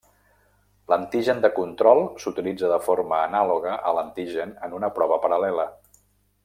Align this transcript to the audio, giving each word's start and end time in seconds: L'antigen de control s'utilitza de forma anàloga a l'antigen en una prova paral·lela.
L'antigen 0.93 1.43
de 1.43 1.51
control 1.57 2.01
s'utilitza 2.23 2.73
de 2.73 2.81
forma 2.87 3.21
anàloga 3.29 3.79
a 3.91 3.95
l'antigen 3.99 4.59
en 4.69 4.79
una 4.81 4.95
prova 5.01 5.25
paral·lela. 5.27 5.73